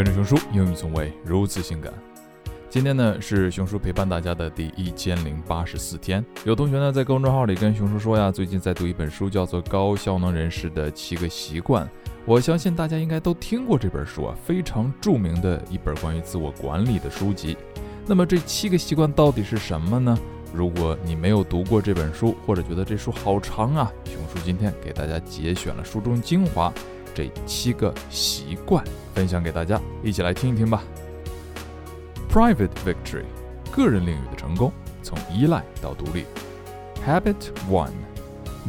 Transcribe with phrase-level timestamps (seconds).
[0.00, 1.92] 跟着熊叔，英语从未如此性感。
[2.70, 6.24] 今天呢是熊叔陪伴大家的第一千零八十四天。
[6.42, 11.84] 有同学呢在公众号里跟熊叔说呀，最近在读一本书，叫做《高效能人士的七个习惯》。
[12.24, 17.54] 我相信大家应该都听过这本书啊，非常著名的一本关于自我管理的书籍。
[18.06, 20.18] 那么这七个习惯到底是什么呢？
[20.54, 26.72] 如果你没有读过这本书，或者觉得这书好长啊，熊叔今天给大家节选了书中精华，
[27.14, 28.82] 这七个习惯
[29.19, 30.83] 分享给大家，一起来听一听吧。
[32.31, 33.25] Private victory，
[33.71, 34.71] 个人领域的成功，
[35.01, 36.25] 从依赖到独立。
[37.05, 37.93] Habit one,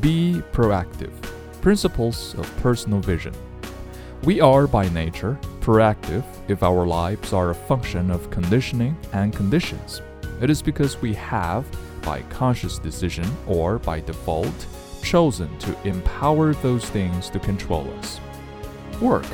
[0.00, 1.10] be proactive.
[1.62, 3.32] Principles of personal vision.
[4.24, 10.00] We are by nature proactive if our lives are a function of conditioning and conditions.
[10.40, 11.64] It is because we have,
[12.04, 14.66] by conscious decision or by default,
[15.02, 18.20] chosen to empower those things to control us.
[19.00, 19.26] Work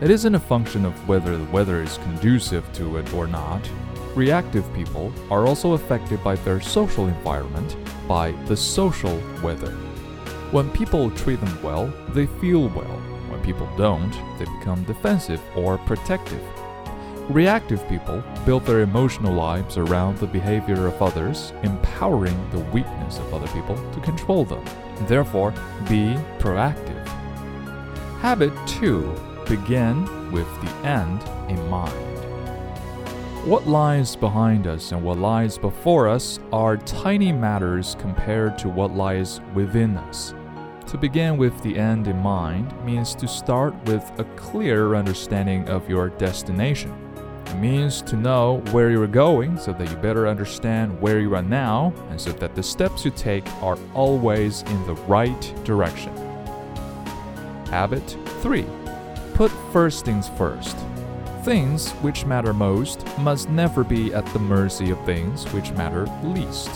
[0.00, 3.60] it isn't a function of whether the weather is conducive to it or not.
[4.14, 7.76] Reactive people are also affected by their social environment,
[8.08, 9.72] by the social weather.
[10.52, 12.98] When people treat them well, they feel well.
[13.28, 16.42] When people don't, they become defensive or protective.
[17.28, 23.32] Reactive people build their emotional lives around the behavior of others, empowering the weakness of
[23.32, 24.64] other people to control them.
[25.06, 25.52] Therefore,
[25.88, 27.06] be proactive.
[28.18, 31.20] Habit 2 begin with the end
[31.50, 31.92] in mind.
[33.44, 38.94] What lies behind us and what lies before us are tiny matters compared to what
[38.94, 40.34] lies within us.
[40.86, 45.90] To begin with the end in mind means to start with a clear understanding of
[45.90, 46.94] your destination.
[47.46, 51.34] It means to know where you are going so that you better understand where you
[51.34, 56.14] are now and so that the steps you take are always in the right direction.
[57.66, 58.64] Habit 3
[59.39, 60.77] Put first things first.
[61.43, 66.71] Things which matter most must never be at the mercy of things which matter least.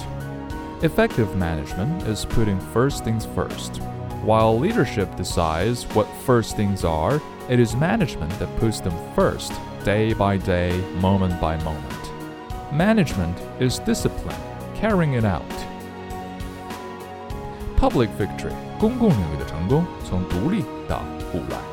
[0.82, 3.78] Effective management is putting first things first.
[4.24, 10.14] While leadership decides what first things are, it is management that puts them first, day
[10.14, 12.12] by day, moment by moment.
[12.72, 14.40] Management is discipline,
[14.76, 15.42] carrying it out.
[17.76, 21.02] Public victory，公共领域的成功，从独立到
[21.32, 21.73] 互赖。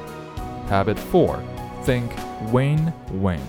[0.72, 1.44] Habit 4
[1.84, 3.42] Think win win.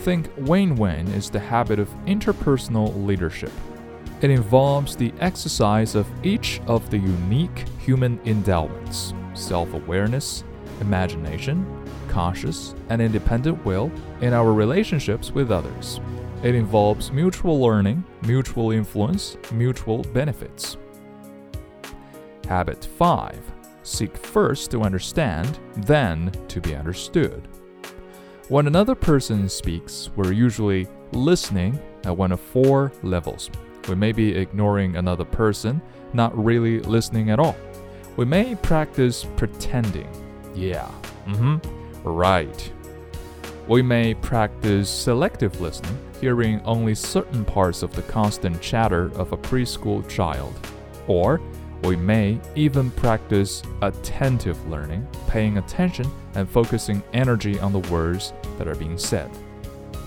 [0.00, 3.52] Think win win is the habit of interpersonal leadership.
[4.22, 10.42] It involves the exercise of each of the unique human endowments self awareness,
[10.80, 11.66] imagination,
[12.08, 16.00] conscious, and independent will in our relationships with others.
[16.42, 20.78] It involves mutual learning, mutual influence, mutual benefits.
[22.48, 23.59] Habit 5
[23.90, 27.48] Seek first to understand, then to be understood.
[28.48, 33.50] When another person speaks, we're usually listening at one of four levels.
[33.88, 37.56] We may be ignoring another person, not really listening at all.
[38.16, 40.08] We may practice pretending.
[40.54, 40.88] Yeah,
[41.26, 41.58] mm-hmm,
[42.08, 42.72] right.
[43.66, 49.36] We may practice selective listening, hearing only certain parts of the constant chatter of a
[49.36, 50.54] preschool child.
[51.08, 51.40] Or
[51.82, 58.68] we may even practice attentive learning, paying attention and focusing energy on the words that
[58.68, 59.30] are being said.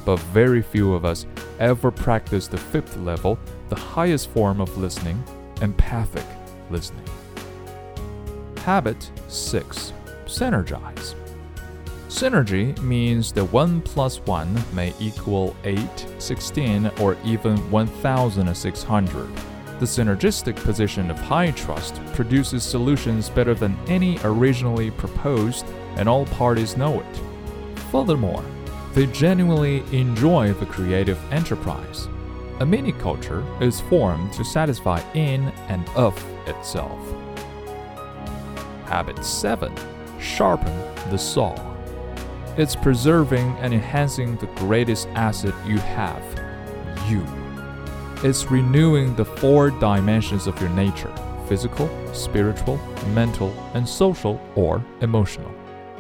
[0.06, 1.26] But very few of us
[1.60, 3.40] ever practice the fifth level,
[3.70, 5.24] the highest form of listening,
[5.62, 6.26] empathic
[6.70, 7.06] listening.
[8.58, 9.94] Habit 6
[10.26, 11.16] Synergize.
[12.08, 15.80] Synergy means that 1 plus 1 may equal 8,
[16.20, 19.53] 16, or even 1600.
[19.84, 25.66] The synergistic position of high trust produces solutions better than any originally proposed,
[25.98, 27.80] and all parties know it.
[27.92, 28.46] Furthermore,
[28.94, 32.08] they genuinely enjoy the creative enterprise.
[32.62, 36.16] A mini culture is formed to satisfy in and of
[36.48, 37.02] itself.
[38.86, 39.76] Habit 7
[40.18, 40.78] Sharpen
[41.12, 41.54] the saw.
[42.56, 46.24] It's preserving and enhancing the greatest asset you have
[47.10, 47.43] you.
[48.23, 51.13] It's renewing the four dimensions of your nature
[51.49, 52.79] physical, spiritual,
[53.15, 55.51] mental, and social or emotional.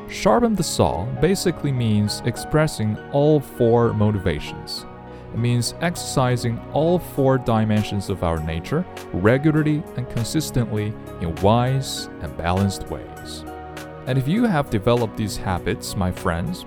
[0.08, 4.84] Sharpen the saw basically means expressing all four motivations.
[5.32, 12.36] It means exercising all four dimensions of our nature regularly and consistently in wise and
[12.36, 13.44] balanced ways.
[14.06, 16.64] And if you have developed these habits, my friends,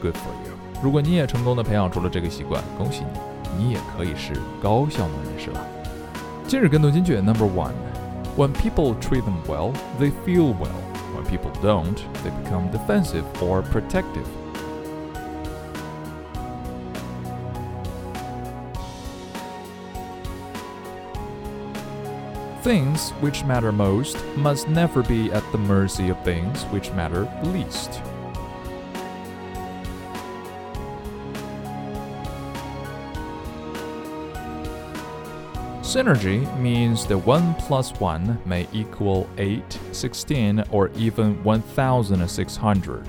[0.00, 0.52] good for you.
[0.82, 3.29] 如果你也成功的培养出了这个习惯，恭喜你。
[3.57, 5.65] 你也可以是高效能人士了。
[6.47, 7.73] 今日跟读金句 Number One:
[8.37, 10.91] When people treat them well, they feel well.
[11.13, 14.25] When people don't, they become defensive or protective.
[22.63, 28.01] Things which matter most must never be at the mercy of things which matter least.
[35.91, 43.05] Synergy means that 1 plus 1 may equal 8, 16, or even 1600.